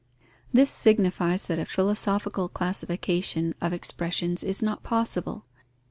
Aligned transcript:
This 0.51 0.71
signifies 0.71 1.45
that 1.45 1.59
a 1.59 1.65
philosophical 1.67 2.49
classification 2.49 3.53
of 3.61 3.71
expressions 3.71 4.43
is 4.43 4.63
not 4.63 4.81
possible. 4.81 5.45